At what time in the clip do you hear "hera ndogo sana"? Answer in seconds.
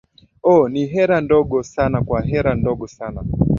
0.91-2.01, 2.21-3.21